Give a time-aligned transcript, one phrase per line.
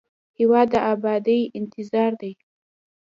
[0.39, 2.31] هېواد د ابادۍ انتظار دی.